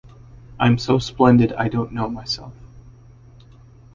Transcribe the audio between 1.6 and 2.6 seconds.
don't know myself.